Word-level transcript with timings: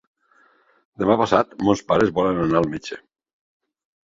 Demà 1.01 1.17
passat 1.23 1.53
mons 1.67 1.83
pares 1.93 2.15
volen 2.17 2.41
anar 2.47 2.63
al 2.63 2.69
metge. 2.73 2.99